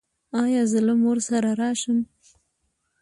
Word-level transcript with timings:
ایا 0.43 0.63
زه 0.71 0.79
له 0.87 0.93
مور 1.01 1.17
سره 1.29 1.49
راشم؟ 1.59 1.97